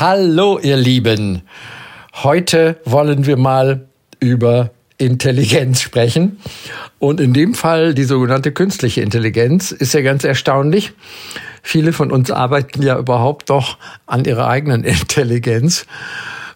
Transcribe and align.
Hallo, 0.00 0.60
ihr 0.60 0.76
Lieben. 0.76 1.42
Heute 2.22 2.80
wollen 2.84 3.26
wir 3.26 3.36
mal 3.36 3.88
über 4.20 4.70
Intelligenz 4.96 5.80
sprechen. 5.80 6.38
Und 7.00 7.18
in 7.18 7.32
dem 7.32 7.52
Fall 7.52 7.94
die 7.94 8.04
sogenannte 8.04 8.52
künstliche 8.52 9.00
Intelligenz 9.00 9.72
ist 9.72 9.94
ja 9.94 10.00
ganz 10.02 10.22
erstaunlich. 10.22 10.92
Viele 11.64 11.92
von 11.92 12.12
uns 12.12 12.30
arbeiten 12.30 12.80
ja 12.80 12.96
überhaupt 12.96 13.50
doch 13.50 13.76
an 14.06 14.24
ihrer 14.24 14.46
eigenen 14.46 14.84
Intelligenz, 14.84 15.84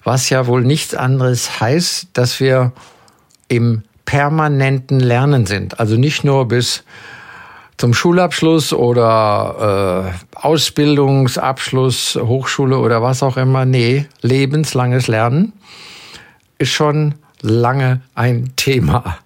was 0.04 0.30
ja 0.30 0.46
wohl 0.46 0.62
nichts 0.62 0.94
anderes 0.94 1.58
heißt, 1.58 2.10
dass 2.12 2.38
wir 2.38 2.70
im 3.48 3.82
permanenten 4.04 5.00
Lernen 5.00 5.46
sind. 5.46 5.80
Also 5.80 5.96
nicht 5.96 6.22
nur 6.22 6.46
bis 6.46 6.84
zum 7.82 7.94
Schulabschluss 7.94 8.72
oder 8.72 10.14
äh, 10.14 10.36
Ausbildungsabschluss, 10.36 12.14
Hochschule 12.14 12.78
oder 12.78 13.02
was 13.02 13.24
auch 13.24 13.36
immer. 13.36 13.64
Nee, 13.64 14.06
lebenslanges 14.20 15.08
Lernen 15.08 15.52
ist 16.58 16.70
schon 16.70 17.16
lange 17.40 18.00
ein 18.14 18.52
Thema. 18.54 19.18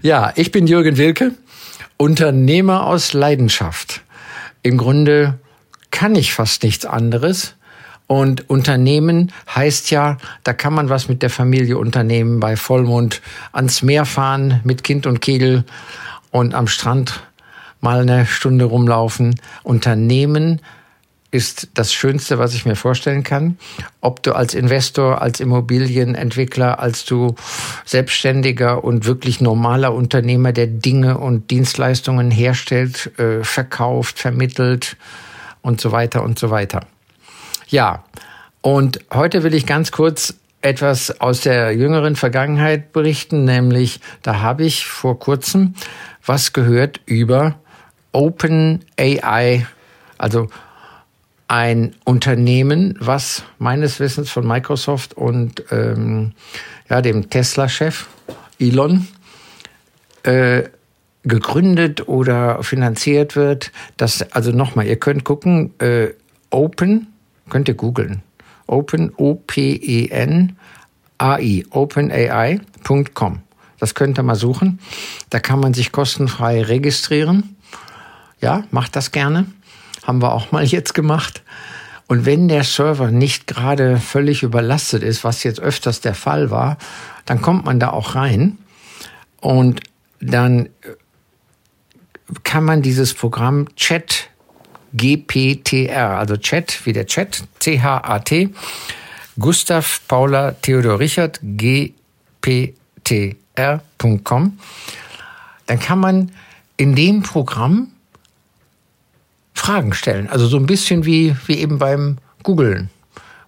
Ja, 0.00 0.32
ich 0.36 0.52
bin 0.52 0.66
Jürgen 0.66 0.96
Wilke, 0.96 1.32
Unternehmer 1.98 2.86
aus 2.86 3.12
Leidenschaft. 3.12 4.00
Im 4.62 4.78
Grunde 4.78 5.38
kann 5.90 6.14
ich 6.14 6.32
fast 6.32 6.62
nichts 6.62 6.86
anderes. 6.86 7.56
Und 8.06 8.48
Unternehmen 8.48 9.32
heißt 9.54 9.90
ja, 9.90 10.16
da 10.44 10.54
kann 10.54 10.72
man 10.72 10.88
was 10.88 11.10
mit 11.10 11.20
der 11.20 11.28
Familie 11.28 11.76
unternehmen, 11.76 12.40
bei 12.40 12.56
Vollmond 12.56 13.20
ans 13.52 13.82
Meer 13.82 14.06
fahren 14.06 14.62
mit 14.64 14.82
Kind 14.82 15.06
und 15.06 15.20
Kegel 15.20 15.64
und 16.30 16.54
am 16.54 16.68
Strand 16.68 17.20
mal 17.82 18.00
eine 18.00 18.26
Stunde 18.26 18.64
rumlaufen. 18.64 19.38
Unternehmen 19.62 20.60
ist 21.32 21.68
das 21.74 21.94
Schönste, 21.94 22.38
was 22.38 22.54
ich 22.54 22.66
mir 22.66 22.76
vorstellen 22.76 23.22
kann. 23.24 23.56
Ob 24.02 24.22
du 24.22 24.34
als 24.34 24.54
Investor, 24.54 25.22
als 25.22 25.40
Immobilienentwickler, 25.40 26.78
als 26.78 27.06
du 27.06 27.34
selbstständiger 27.86 28.84
und 28.84 29.06
wirklich 29.06 29.40
normaler 29.40 29.94
Unternehmer, 29.94 30.52
der 30.52 30.66
Dinge 30.66 31.16
und 31.18 31.50
Dienstleistungen 31.50 32.30
herstellt, 32.30 33.18
äh, 33.18 33.42
verkauft, 33.42 34.18
vermittelt 34.18 34.96
und 35.62 35.80
so 35.80 35.90
weiter 35.90 36.22
und 36.22 36.38
so 36.38 36.50
weiter. 36.50 36.80
Ja, 37.68 38.04
und 38.60 39.00
heute 39.12 39.42
will 39.42 39.54
ich 39.54 39.64
ganz 39.64 39.90
kurz 39.90 40.34
etwas 40.60 41.20
aus 41.20 41.40
der 41.40 41.72
jüngeren 41.72 42.14
Vergangenheit 42.14 42.92
berichten, 42.92 43.44
nämlich 43.44 44.00
da 44.22 44.40
habe 44.40 44.64
ich 44.64 44.86
vor 44.86 45.18
kurzem 45.18 45.74
was 46.24 46.52
gehört 46.52 47.00
über 47.06 47.56
Open 48.12 48.84
AI, 48.98 49.66
also 50.18 50.48
ein 51.48 51.94
Unternehmen, 52.04 52.96
was 52.98 53.44
meines 53.58 54.00
Wissens 54.00 54.30
von 54.30 54.46
Microsoft 54.46 55.14
und 55.14 55.64
ähm, 55.70 56.32
ja, 56.88 57.02
dem 57.02 57.28
Tesla-Chef 57.28 58.06
Elon 58.58 59.06
äh, 60.22 60.62
gegründet 61.24 62.08
oder 62.08 62.62
finanziert 62.62 63.36
wird. 63.36 63.72
Das, 63.96 64.22
also 64.32 64.50
nochmal, 64.50 64.86
ihr 64.86 64.96
könnt 64.96 65.24
gucken, 65.24 65.78
äh, 65.78 66.08
Open, 66.50 67.08
könnt 67.48 67.68
ihr 67.68 67.74
googeln. 67.74 68.22
Open, 68.66 69.12
O-P-E-N, 69.16 70.56
AI, 71.18 71.64
openai.com. 71.70 73.40
Das 73.78 73.94
könnt 73.94 74.18
ihr 74.18 74.22
mal 74.22 74.36
suchen. 74.36 74.78
Da 75.30 75.40
kann 75.40 75.60
man 75.60 75.74
sich 75.74 75.92
kostenfrei 75.92 76.62
registrieren. 76.62 77.56
Ja, 78.42 78.64
macht 78.70 78.96
das 78.96 79.12
gerne. 79.12 79.46
Haben 80.02 80.20
wir 80.20 80.32
auch 80.32 80.52
mal 80.52 80.64
jetzt 80.64 80.92
gemacht. 80.94 81.42
Und 82.08 82.26
wenn 82.26 82.48
der 82.48 82.64
Server 82.64 83.10
nicht 83.10 83.46
gerade 83.46 83.96
völlig 83.98 84.42
überlastet 84.42 85.02
ist, 85.02 85.24
was 85.24 85.44
jetzt 85.44 85.60
öfters 85.60 86.02
der 86.02 86.14
Fall 86.14 86.50
war, 86.50 86.76
dann 87.24 87.40
kommt 87.40 87.64
man 87.64 87.80
da 87.80 87.90
auch 87.90 88.16
rein 88.16 88.58
und 89.40 89.80
dann 90.20 90.68
kann 92.44 92.64
man 92.64 92.82
dieses 92.82 93.14
Programm 93.14 93.74
Chat 93.76 94.28
GPTR, 94.92 96.18
also 96.18 96.36
Chat 96.36 96.84
wie 96.84 96.92
der 96.92 97.06
Chat, 97.06 97.44
C-H-A-T, 97.60 98.50
Gustav 99.38 100.02
Paula 100.08 100.52
Theodor 100.52 100.98
Richard 100.98 101.40
GPTR.com, 101.42 101.96
dann 105.66 105.80
kann 105.80 105.98
man 105.98 106.32
in 106.76 106.94
dem 106.94 107.22
Programm 107.22 107.88
Fragen 109.62 109.92
stellen. 109.92 110.28
Also 110.28 110.48
so 110.48 110.56
ein 110.56 110.66
bisschen 110.66 111.04
wie, 111.04 111.36
wie 111.46 111.58
eben 111.58 111.78
beim 111.78 112.18
Googlen. 112.42 112.90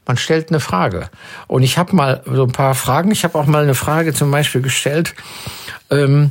Man 0.07 0.17
stellt 0.17 0.51
eine 0.51 0.61
Frage. 0.61 1.11
Und 1.49 1.65
ich 1.65 1.77
habe 1.77 1.97
mal 1.97 2.23
so 2.25 2.45
ein 2.45 2.53
paar 2.53 2.77
Fragen. 2.77 3.11
Ich 3.11 3.25
habe 3.25 3.37
auch 3.37 3.47
mal 3.47 3.65
eine 3.65 3.75
Frage 3.75 4.15
zum 4.15 4.31
Beispiel 4.31 4.63
gestellt. 4.63 5.13
Ähm, 5.91 6.31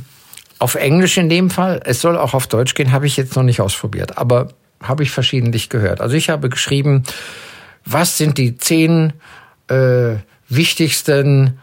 auf 0.58 0.74
Englisch 0.74 1.18
in 1.18 1.28
dem 1.28 1.50
Fall. 1.50 1.82
Es 1.84 2.00
soll 2.00 2.16
auch 2.16 2.32
auf 2.32 2.46
Deutsch 2.46 2.74
gehen, 2.74 2.92
habe 2.92 3.06
ich 3.06 3.18
jetzt 3.18 3.36
noch 3.36 3.42
nicht 3.42 3.60
ausprobiert. 3.60 4.16
Aber 4.16 4.48
habe 4.82 5.02
ich 5.02 5.10
verschiedentlich 5.10 5.68
gehört. 5.68 6.00
Also 6.00 6.16
ich 6.16 6.30
habe 6.30 6.48
geschrieben, 6.48 7.02
was 7.84 8.16
sind 8.16 8.38
die 8.38 8.56
zehn 8.56 9.12
äh, 9.68 10.14
wichtigsten 10.48 11.58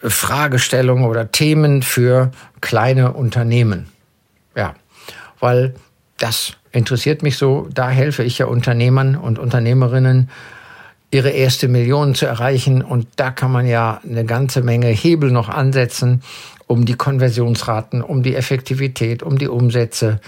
Fragestellungen 0.00 1.06
oder 1.06 1.32
Themen 1.32 1.82
für 1.82 2.30
kleine 2.60 3.14
Unternehmen? 3.14 3.88
Ja, 4.54 4.76
weil 5.40 5.74
das 6.18 6.57
interessiert 6.72 7.22
mich 7.22 7.36
so. 7.36 7.68
Da 7.72 7.90
helfe 7.90 8.22
ich 8.22 8.38
ja 8.38 8.46
Unternehmern 8.46 9.16
und 9.16 9.38
Unternehmerinnen, 9.38 10.30
ihre 11.10 11.30
erste 11.30 11.68
Million 11.68 12.14
zu 12.14 12.26
erreichen. 12.26 12.82
Und 12.82 13.06
da 13.16 13.30
kann 13.30 13.50
man 13.50 13.66
ja 13.66 14.00
eine 14.08 14.24
ganze 14.24 14.62
Menge 14.62 14.88
Hebel 14.88 15.30
noch 15.30 15.48
ansetzen, 15.48 16.22
um 16.66 16.84
die 16.84 16.94
Konversionsraten, 16.94 18.02
um 18.02 18.22
die 18.22 18.34
Effektivität, 18.34 19.22
um 19.22 19.38
die 19.38 19.48
Umsätze 19.48 20.20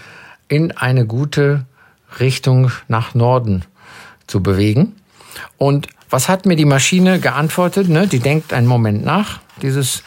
in 0.49 0.73
eine 0.73 1.07
gute 1.07 1.67
Richtung 2.19 2.73
nach 2.89 3.15
Norden 3.15 3.65
zu 4.27 4.43
bewegen. 4.43 4.97
Und 5.59 5.89
was 6.09 6.29
hat 6.29 6.47
mir 6.47 6.57
die 6.57 6.65
Maschine 6.65 7.21
geantwortet? 7.21 7.89
Ne? 7.89 8.09
Die 8.09 8.19
denkt 8.19 8.53
einen 8.53 8.67
Moment 8.67 9.05
nach, 9.05 9.41
dieses 9.63 10.03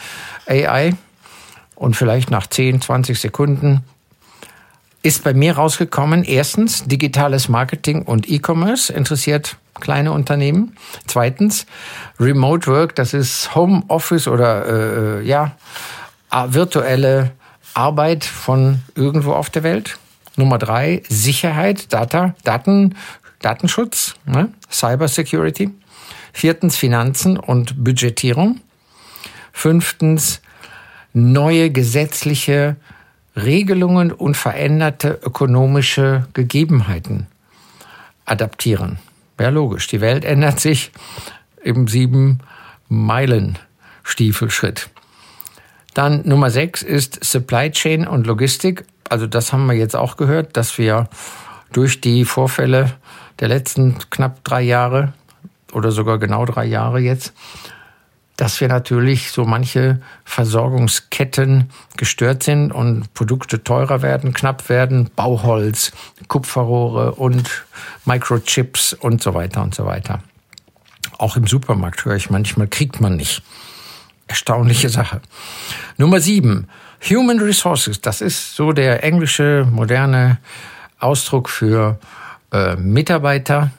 AI. 0.48 0.96
Und 1.76 1.96
vielleicht 1.96 2.30
nach 2.30 2.48
10, 2.48 2.82
20 2.82 3.20
Sekunden 3.20 3.84
ist 5.04 5.24
bei 5.24 5.34
mir 5.34 5.58
rausgekommen, 5.58 6.24
erstens, 6.24 6.86
digitales 6.86 7.50
Marketing 7.50 8.04
und 8.04 8.30
E-Commerce 8.30 8.92
interessiert 8.92 9.58
kleine 9.80 10.14
Unternehmen. 10.14 10.78
Zweitens, 11.08 11.66
Remote 12.20 12.68
Work, 12.68 12.96
das 12.96 13.14
ist 13.14 13.54
Home 13.54 13.84
Office 13.90 14.28
oder 14.30 15.20
äh, 15.20 15.26
ja, 15.26 15.58
virtuelle 16.48 17.32
Arbeit 17.74 18.24
von 18.24 18.82
irgendwo 18.96 19.34
auf 19.34 19.50
der 19.50 19.64
Welt. 19.64 20.00
Nummer 20.38 20.58
drei, 20.58 21.04
Sicherheit, 21.10 21.92
Data, 21.92 22.34
Daten, 22.44 22.96
Datenschutz, 23.40 24.16
ne? 24.26 24.50
Cyber 24.72 25.08
Security. 25.08 25.70
Viertens, 26.32 26.78
Finanzen 26.78 27.38
und 27.38 27.84
Budgetierung. 27.84 28.62
Fünftens, 29.52 30.42
neue 31.14 31.70
gesetzliche 31.70 32.78
Regelungen 33.36 34.12
und 34.12 34.38
veränderte 34.38 35.20
ökonomische 35.24 36.28
Gegebenheiten 36.34 37.28
adaptieren. 38.26 39.00
Ja, 39.40 39.50
logisch. 39.50 39.88
Die 39.88 40.02
Welt 40.02 40.24
ändert 40.24 40.60
sich 40.60 40.92
im 41.64 41.88
sieben 41.88 42.40
Meilen 42.88 43.58
Stiefelschritt. 44.04 44.90
Dann 45.94 46.28
Nummer 46.28 46.50
sechs 46.50 46.82
ist 46.82 47.24
Supply 47.24 47.72
Chain 47.72 48.08
und 48.08 48.28
Logistik. 48.28 48.86
Also 49.10 49.28
das 49.28 49.54
haben 49.54 49.66
wir 49.66 49.76
jetzt 49.76 49.96
auch 49.96 50.18
gehört, 50.18 50.58
dass 50.58 50.78
wir 50.78 51.08
durch 51.72 52.02
die 52.02 52.26
Vorfälle 52.26 52.94
der 53.40 53.48
letzten 53.48 53.98
knapp 54.10 54.44
drei 54.44 54.62
Jahre 54.62 55.14
oder 55.72 55.92
sogar 55.92 56.20
genau 56.20 56.46
drei 56.46 56.66
Jahre 56.66 57.00
jetzt 57.00 57.34
dass 58.38 58.60
wir 58.62 58.68
natürlich 58.68 59.32
so 59.32 59.46
manche 59.46 60.02
Versorgungsketten 60.26 61.70
gestört 61.98 62.44
sind 62.44 62.72
und 62.72 63.14
Produkte 63.14 63.64
teurer 63.64 64.02
werden, 64.02 64.34
knapp 64.34 64.70
werden, 64.70 65.10
Bauholz, 65.16 65.92
Kupferrohre 66.28 67.14
und 67.14 67.66
Microchips 68.06 68.94
und 68.94 69.22
so 69.22 69.34
weiter 69.34 69.62
und 69.62 69.76
so 69.76 69.86
weiter. 69.86 70.24
Auch 71.18 71.38
im 71.38 71.46
Supermarkt 71.46 72.04
höre 72.06 72.16
ich 72.16 72.30
manchmal, 72.30 72.68
kriegt 72.68 73.00
man 73.00 73.16
nicht. 73.16 73.44
Erstaunliche 74.28 74.90
Sache. 74.90 75.22
Nummer 75.98 76.20
sieben, 76.20 76.68
Human 77.10 77.40
Resources. 77.40 78.02
Das 78.02 78.22
ist 78.22 78.56
so 78.56 78.72
der 78.72 79.04
englische 79.04 79.68
moderne 79.70 80.40
Ausdruck 81.00 81.50
für 81.50 82.00
äh, 82.52 82.76
Mitarbeiter, 82.78 83.72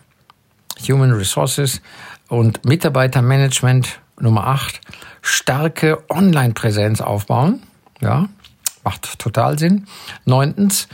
Human 0.86 1.12
Resources 1.12 1.80
und 2.28 2.64
Mitarbeitermanagement. 2.64 4.00
Nummer 4.20 4.46
acht, 4.46 4.80
starke 5.22 6.02
Online-Präsenz 6.08 7.00
aufbauen. 7.00 7.62
Ja, 8.00 8.28
macht 8.84 9.18
total 9.18 9.58
Sinn. 9.58 9.86
Neuntens, 10.24 10.88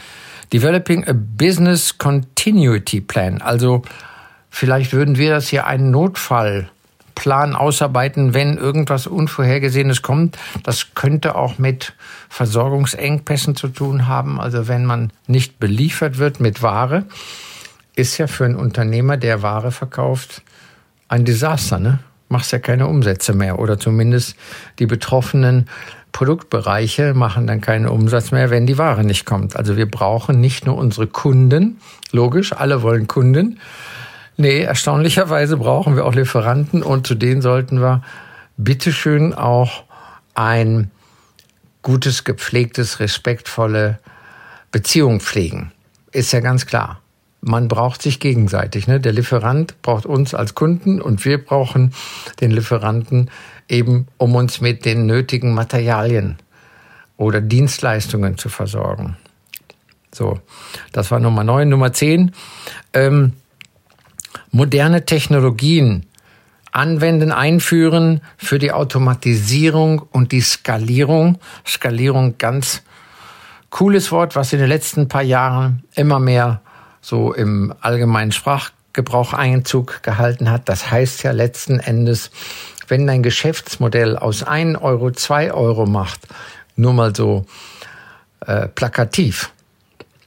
Developing 0.53 1.07
a 1.07 1.13
Business 1.15 1.99
Continuity 1.99 3.01
Plan. 3.01 3.41
Also 3.41 3.83
vielleicht 4.49 4.93
würden 4.93 5.17
wir 5.17 5.31
das 5.31 5.49
hier 5.49 5.67
einen 5.67 5.91
Notfallplan 5.91 7.55
ausarbeiten, 7.55 8.35
wenn 8.35 8.57
irgendwas 8.57 9.07
Unvorhergesehenes 9.07 10.03
kommt. 10.03 10.37
Das 10.63 10.95
könnte 10.95 11.37
auch 11.37 11.59
mit 11.59 11.95
Versorgungsengpässen 12.29 13.55
zu 13.55 13.69
tun 13.69 14.09
haben. 14.09 14.41
Also 14.41 14.67
wenn 14.67 14.87
man 14.87 15.13
nicht 15.27 15.61
beliefert 15.61 16.19
wird 16.19 16.41
mit 16.41 16.63
Ware, 16.63 17.05
ist 17.95 18.19
ja 18.19 18.27
für 18.27 18.45
einen 18.45 18.57
Unternehmer, 18.57 19.17
der 19.17 19.43
Ware 19.43 19.73
verkauft, 19.73 20.43
ein 21.09 21.25
Desaster. 21.25 21.79
Ne? 21.79 21.99
Machst 22.31 22.53
ja 22.53 22.59
keine 22.59 22.87
Umsätze 22.87 23.35
mehr 23.35 23.59
oder 23.59 23.79
zumindest 23.79 24.37
die 24.79 24.87
Betroffenen 24.87 25.69
Produktbereiche 26.13 27.13
machen 27.13 27.47
dann 27.47 27.61
keinen 27.61 27.87
Umsatz 27.87 28.31
mehr, 28.31 28.51
wenn 28.51 28.67
die 28.67 28.79
Ware 28.79 29.05
nicht 29.05 29.27
kommt. 29.27 29.57
Also 29.57 29.77
wir 29.77 29.91
brauchen 29.91 30.41
nicht 30.41 30.65
nur 30.65 30.77
unsere 30.77 31.07
Kunden, 31.07 31.81
logisch, 32.13 32.53
alle 32.53 32.83
wollen 32.83 33.09
Kunden. 33.09 33.59
Nee, 34.37 34.61
erstaunlicherweise 34.61 35.57
brauchen 35.57 35.97
wir 35.97 36.07
auch 36.07 36.15
Lieferanten 36.15 36.83
und 36.83 37.07
zu 37.07 37.15
denen 37.15 37.43
sollten 37.43 37.81
wir 37.81 38.03
bitteschön 38.57 39.35
auch 39.35 39.85
ein 40.35 40.91
gutes, 41.83 42.25
gepflegtes, 42.25 43.01
respektvolle 43.01 43.99
Beziehung 44.71 45.21
pflegen. 45.21 45.73
Ist 46.13 46.33
ja 46.33 46.41
ganz 46.41 46.67
klar. 46.67 47.01
Man 47.43 47.69
braucht 47.69 48.03
sich 48.03 48.21
gegenseitig. 48.21 48.87
Ne? 48.87 49.01
Der 49.01 49.13
Lieferant 49.13 49.81
braucht 49.83 50.05
uns 50.05 50.35
als 50.35 50.55
Kunden 50.55 51.01
und 51.01 51.25
wir 51.25 51.43
brauchen 51.43 51.95
den 52.41 52.51
Lieferanten 52.51 53.31
eben 53.69 54.07
um 54.19 54.35
uns 54.35 54.61
mit 54.61 54.85
den 54.85 55.07
nötigen 55.07 55.55
Materialien 55.55 56.37
oder 57.17 57.41
Dienstleistungen 57.41 58.37
zu 58.37 58.49
versorgen. 58.49 59.17
So, 60.13 60.41
das 60.93 61.11
war 61.11 61.21
Nummer 61.21 61.45
9. 61.45 61.69
Nummer 61.69 61.93
10. 61.93 62.33
Ähm, 62.93 63.35
moderne 64.51 65.05
Technologien 65.07 66.07
anwenden, 66.73 67.33
einführen 67.33 68.21
für 68.37 68.59
die 68.59 68.73
Automatisierung 68.73 70.01
und 70.11 70.33
die 70.33 70.41
Skalierung. 70.41 71.39
Skalierung, 71.67 72.39
ganz 72.39 72.83
cooles 73.71 74.13
Wort, 74.13 74.37
was 74.37 74.53
in 74.53 74.59
den 74.59 74.69
letzten 74.69 75.09
paar 75.09 75.23
Jahren 75.23 75.85
immer 75.95 76.19
mehr 76.19 76.61
so 77.01 77.33
im 77.33 77.75
allgemeinen 77.81 78.33
Sprachgebrauch 78.33 79.33
Einzug 79.33 80.03
gehalten 80.03 80.51
hat. 80.51 80.69
Das 80.69 80.91
heißt 80.91 81.23
ja 81.23 81.33
letzten 81.33 81.81
Endes, 81.81 82.31
wenn 82.89 83.07
dein 83.07 83.23
Geschäftsmodell 83.23 84.17
aus 84.17 84.43
1 84.43 84.81
Euro 84.81 85.11
2 85.11 85.53
Euro 85.53 85.87
macht, 85.87 86.21
nur 86.77 86.93
mal 86.93 87.15
so 87.15 87.47
äh, 88.47 88.69
plakativ, 88.69 89.53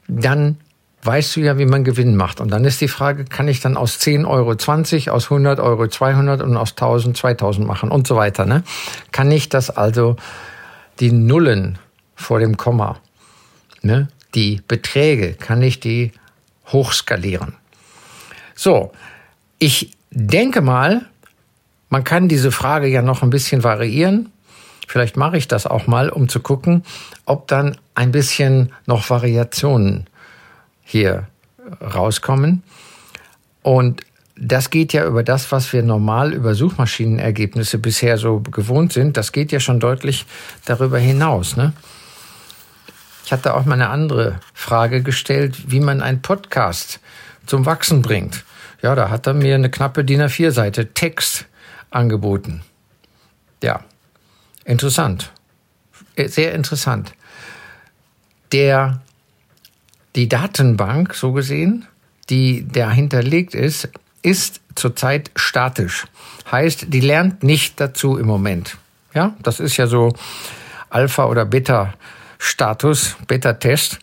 dann 0.07 0.57
weißt 1.03 1.35
du 1.35 1.41
ja, 1.41 1.57
wie 1.57 1.65
man 1.65 1.83
Gewinn 1.83 2.15
macht. 2.15 2.39
Und 2.39 2.51
dann 2.51 2.63
ist 2.65 2.79
die 2.81 2.87
Frage, 2.87 3.25
kann 3.25 3.47
ich 3.47 3.59
dann 3.59 3.77
aus 3.77 3.99
10 3.99 4.25
Euro 4.25 4.55
20, 4.55 5.09
aus 5.09 5.25
100 5.25 5.59
Euro 5.59 5.87
200 5.87 6.41
und 6.41 6.55
aus 6.55 6.71
1000 6.71 7.17
2000 7.17 7.67
machen 7.67 7.91
und 7.91 8.07
so 8.07 8.15
weiter. 8.15 8.45
Ne? 8.45 8.63
Kann 9.11 9.29
ich 9.31 9.49
das 9.49 9.69
also, 9.69 10.15
die 10.99 11.11
Nullen 11.11 11.77
vor 12.15 12.39
dem 12.39 12.55
Komma, 12.57 12.97
ne? 13.81 14.07
die 14.35 14.61
Beträge, 14.67 15.33
kann 15.33 15.61
ich 15.61 15.79
die 15.79 16.11
hochskalieren? 16.67 17.55
So, 18.55 18.91
ich 19.59 19.91
denke 20.11 20.61
mal, 20.61 21.05
man 21.89 22.03
kann 22.03 22.27
diese 22.27 22.51
Frage 22.51 22.87
ja 22.87 23.01
noch 23.01 23.23
ein 23.23 23.29
bisschen 23.29 23.63
variieren. 23.63 24.31
Vielleicht 24.87 25.17
mache 25.17 25.37
ich 25.37 25.47
das 25.47 25.65
auch 25.65 25.87
mal, 25.87 26.09
um 26.09 26.27
zu 26.29 26.39
gucken, 26.39 26.83
ob 27.25 27.47
dann 27.47 27.77
ein 27.95 28.11
bisschen 28.11 28.73
noch 28.85 29.09
Variationen 29.09 30.07
hier 30.83 31.27
rauskommen. 31.81 32.63
Und 33.61 34.01
das 34.35 34.69
geht 34.69 34.93
ja 34.93 35.05
über 35.05 35.23
das, 35.23 35.51
was 35.51 35.71
wir 35.73 35.83
normal 35.83 36.33
über 36.33 36.55
Suchmaschinenergebnisse 36.55 37.77
bisher 37.77 38.17
so 38.17 38.39
gewohnt 38.39 38.93
sind. 38.93 39.15
Das 39.15 39.31
geht 39.31 39.51
ja 39.51 39.59
schon 39.59 39.79
deutlich 39.79 40.25
darüber 40.65 40.97
hinaus. 40.97 41.55
Ne? 41.55 41.73
Ich 43.25 43.31
hatte 43.31 43.53
auch 43.55 43.65
mal 43.65 43.75
eine 43.75 43.89
andere 43.89 44.39
Frage 44.53 45.01
gestellt, 45.01 45.71
wie 45.71 45.79
man 45.79 46.01
einen 46.01 46.21
Podcast 46.21 46.99
zum 47.45 47.65
Wachsen 47.65 48.01
bringt. 48.01 48.43
Ja, 48.81 48.95
da 48.95 49.09
hat 49.09 49.27
er 49.27 49.33
mir 49.33 49.55
eine 49.55 49.69
knappe 49.69 50.03
DIN 50.03 50.21
A4-Seite 50.21 50.93
Text 50.93 51.45
angeboten. 51.89 52.61
Ja, 53.63 53.85
interessant. 54.65 55.31
Äh, 56.15 56.27
sehr 56.27 56.53
interessant. 56.53 57.13
Der, 58.51 59.01
die 60.15 60.27
Datenbank, 60.27 61.15
so 61.15 61.31
gesehen, 61.31 61.87
die 62.29 62.67
dahinterlegt 62.67 63.55
ist, 63.55 63.89
ist 64.21 64.61
zurzeit 64.75 65.31
statisch. 65.35 66.05
Heißt, 66.51 66.87
die 66.89 66.99
lernt 66.99 67.43
nicht 67.43 67.79
dazu 67.79 68.17
im 68.17 68.27
Moment. 68.27 68.77
Ja, 69.13 69.35
das 69.41 69.59
ist 69.59 69.77
ja 69.77 69.87
so 69.87 70.13
Alpha- 70.89 71.25
oder 71.25 71.45
Beta-Status, 72.43 73.15
Beta-Test. 73.27 73.99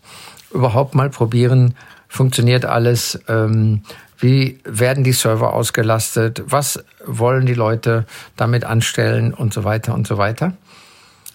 Überhaupt 0.51 0.95
mal 0.95 1.11
probieren, 1.11 1.75
funktioniert 2.09 2.65
alles, 2.65 3.21
ähm, 3.29 3.83
wie 4.19 4.59
werden 4.65 5.05
die 5.05 5.13
Server 5.13 5.53
ausgelastet? 5.53 6.43
Was 6.47 6.83
wollen 7.05 7.47
die 7.47 7.55
Leute 7.55 8.07
damit 8.37 8.65
anstellen 8.65 9.35
und 9.35 9.53
so 9.53 9.65
weiter 9.65 9.95
und 9.95 10.07
so 10.07 10.19
weiter? 10.19 10.55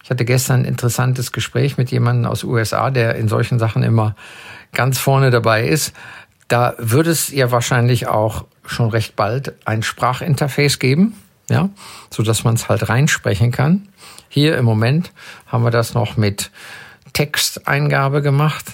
Ich 0.04 0.10
hatte 0.10 0.26
gestern 0.26 0.62
ein 0.62 0.66
interessantes 0.66 1.32
Gespräch 1.32 1.78
mit 1.78 1.92
jemandem 1.92 2.30
aus 2.30 2.44
USA, 2.44 2.90
der 2.92 3.16
in 3.16 3.28
solchen 3.28 3.60
Sachen 3.60 3.84
immer 3.84 4.16
ganz 4.74 4.98
vorne 5.00 5.30
dabei 5.30 5.68
ist. 5.68 5.94
Da 6.48 6.74
würde 6.78 7.12
es 7.12 7.30
ja 7.30 7.52
wahrscheinlich 7.52 8.08
auch 8.08 8.46
schon 8.66 8.90
recht 8.90 9.16
bald 9.16 9.54
ein 9.66 9.84
Sprachinterface 9.84 10.80
geben, 10.80 11.16
ja, 11.50 11.70
so 12.10 12.24
dass 12.24 12.44
man 12.44 12.56
es 12.56 12.68
halt 12.68 12.90
reinsprechen 12.90 13.52
kann. 13.52 13.88
Hier 14.28 14.58
im 14.58 14.66
Moment 14.66 15.12
haben 15.48 15.64
wir 15.64 15.72
das 15.72 15.94
noch 15.94 16.18
mit 16.18 16.52
Texteingabe 17.16 18.22
gemacht. 18.22 18.66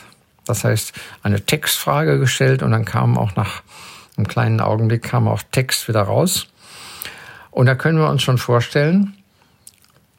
Das 0.45 0.65
heißt, 0.65 0.93
eine 1.23 1.45
Textfrage 1.45 2.19
gestellt 2.19 2.63
und 2.63 2.71
dann 2.71 2.83
kam 2.83 3.17
auch 3.17 3.35
nach 3.35 3.61
im 4.17 4.27
kleinen 4.27 4.59
Augenblick 4.59 5.03
kam 5.03 5.27
auch 5.27 5.41
Text 5.51 5.87
wieder 5.87 6.01
raus. 6.01 6.47
Und 7.49 7.67
da 7.67 7.75
können 7.75 7.97
wir 7.97 8.09
uns 8.09 8.23
schon 8.23 8.37
vorstellen, 8.37 9.13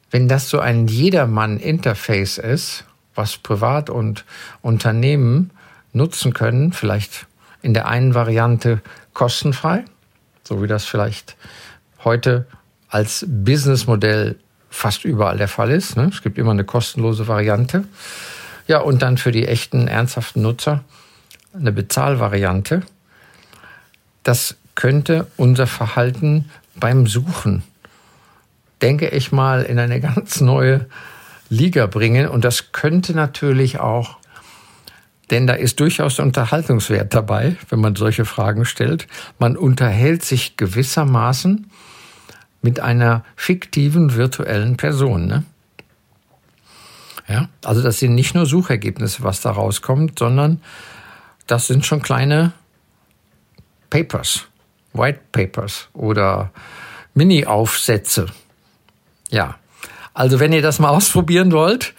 wenn 0.09 0.27
das 0.27 0.49
so 0.49 0.59
ein 0.59 0.87
Jedermann-Interface 0.87 2.37
ist, 2.37 2.85
was 3.13 3.37
Privat 3.37 3.89
und 3.89 4.25
Unternehmen 4.61 5.51
nutzen 5.91 6.33
können, 6.33 6.73
vielleicht 6.73 7.27
in 7.61 7.73
der 7.73 7.87
einen 7.87 8.15
Variante 8.15 8.81
kostenfrei, 9.13 9.85
so 10.43 10.61
wie 10.63 10.67
das 10.67 10.85
vielleicht 10.85 11.35
heute 12.03 12.47
als 12.89 13.25
Businessmodell 13.27 14.37
fast 14.73 15.05
überall 15.05 15.37
der 15.37 15.47
Fall 15.47 15.71
ist. 15.71 15.95
Ne? 15.97 16.09
Es 16.11 16.21
gibt 16.21 16.37
immer 16.37 16.51
eine 16.51 16.63
kostenlose 16.63 17.27
Variante. 17.27 17.85
Ja, 18.67 18.79
und 18.79 19.01
dann 19.01 19.17
für 19.17 19.31
die 19.31 19.47
echten, 19.47 19.87
ernsthaften 19.87 20.41
Nutzer 20.41 20.83
eine 21.53 21.71
Bezahlvariante 21.71 22.83
das 24.23 24.55
könnte 24.75 25.27
unser 25.37 25.67
Verhalten 25.67 26.49
beim 26.75 27.05
Suchen, 27.05 27.63
denke 28.81 29.09
ich 29.09 29.31
mal, 29.31 29.63
in 29.63 29.77
eine 29.77 29.99
ganz 29.99 30.41
neue 30.41 30.87
Liga 31.49 31.85
bringen. 31.85 32.27
Und 32.27 32.43
das 32.43 32.71
könnte 32.71 33.13
natürlich 33.13 33.79
auch, 33.79 34.17
denn 35.29 35.45
da 35.45 35.53
ist 35.53 35.79
durchaus 35.79 36.19
Unterhaltungswert 36.19 37.13
dabei, 37.13 37.57
wenn 37.69 37.79
man 37.79 37.95
solche 37.95 38.25
Fragen 38.25 38.65
stellt. 38.65 39.07
Man 39.39 39.55
unterhält 39.55 40.23
sich 40.23 40.57
gewissermaßen 40.57 41.69
mit 42.63 42.79
einer 42.79 43.23
fiktiven 43.35 44.15
virtuellen 44.15 44.77
Person. 44.77 45.27
Ne? 45.27 45.43
Ja, 47.27 47.49
also 47.63 47.83
das 47.83 47.99
sind 47.99 48.15
nicht 48.15 48.33
nur 48.33 48.45
Suchergebnisse, 48.45 49.21
was 49.21 49.41
da 49.41 49.51
rauskommt, 49.51 50.17
sondern 50.17 50.61
das 51.45 51.67
sind 51.67 51.85
schon 51.85 52.01
kleine 52.01 52.53
Papers, 53.89 54.47
White 54.93 55.19
Papers 55.31 55.89
oder 55.93 56.51
Mini-Aufsätze. 57.13 58.27
Ja, 59.29 59.55
also 60.13 60.39
wenn 60.39 60.53
ihr 60.53 60.61
das 60.61 60.79
mal 60.79 60.89
ausprobieren 60.95 61.51
wollt, 61.51 61.93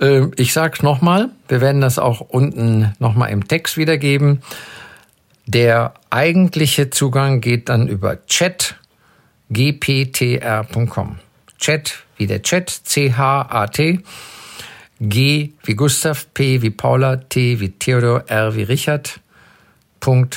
äh, 0.00 0.26
ich 0.36 0.52
sag's 0.52 0.82
nochmal, 0.82 1.30
wir 1.48 1.60
werden 1.60 1.80
das 1.80 1.98
auch 1.98 2.20
unten 2.20 2.94
nochmal 2.98 3.30
im 3.30 3.46
Text 3.46 3.76
wiedergeben. 3.76 4.42
Der 5.46 5.94
eigentliche 6.10 6.90
Zugang 6.90 7.40
geht 7.40 7.68
dann 7.68 7.88
über 7.88 8.24
Chat 8.26 8.77
gptr.com. 9.50 11.18
Chat 11.58 12.04
wie 12.16 12.26
der 12.26 12.42
Chat, 12.42 12.68
C-H-A-T, 12.70 14.00
G 15.00 15.52
wie 15.64 15.74
Gustav, 15.74 16.26
P 16.34 16.62
wie 16.62 16.70
Paula, 16.70 17.16
T 17.16 17.60
wie 17.60 17.70
Theodor, 17.70 18.24
R 18.26 18.54
wie 18.54 18.62
Richard.com 18.64 20.30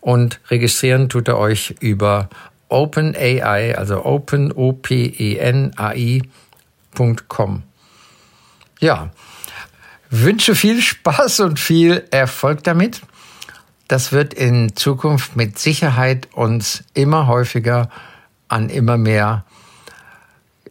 und 0.00 0.40
registrieren 0.50 1.08
tut 1.08 1.28
er 1.28 1.38
euch 1.38 1.74
über 1.80 2.28
OpenAI, 2.68 3.76
also 3.76 4.04
Open, 4.04 4.52
O-P-E-N-A-I.com. 4.52 5.22
Ja, 8.80 9.10
wünsche 10.10 10.54
viel 10.54 10.80
Spaß 10.82 11.40
und 11.40 11.58
viel 11.58 12.04
Erfolg 12.10 12.62
damit. 12.64 13.00
Das 13.88 14.12
wird 14.12 14.34
in 14.34 14.76
Zukunft 14.76 15.34
mit 15.34 15.58
Sicherheit 15.58 16.28
uns 16.32 16.84
immer 16.92 17.26
häufiger 17.26 17.88
an 18.46 18.68
immer 18.68 18.98
mehr 18.98 19.44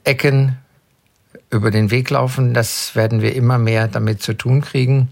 Ecken 0.03 0.57
über 1.49 1.71
den 1.71 1.89
Weg 1.89 2.11
laufen. 2.11 2.53
Das 2.53 2.95
werden 2.95 3.21
wir 3.21 3.35
immer 3.35 3.57
mehr 3.57 3.87
damit 3.87 4.21
zu 4.21 4.33
tun 4.33 4.61
kriegen. 4.61 5.09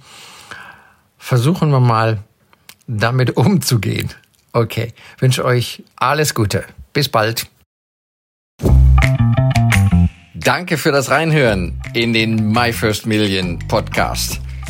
Versuchen 1.18 1.72
wir 1.72 1.80
mal 1.80 2.20
damit 2.88 3.36
umzugehen. 3.38 4.14
Okay, 4.54 4.94
wünsche 5.18 5.44
euch 5.44 5.84
alles 5.96 6.36
Gute. 6.36 6.64
Bis 6.94 7.10
bald. 7.10 7.48
Danke 10.36 10.78
für 10.78 10.92
das 10.92 11.10
Reinhören 11.10 11.82
in 11.96 12.14
den 12.14 12.52
My 12.52 12.72
First 12.72 13.08
Million 13.08 13.58
Podcast. 13.68 14.40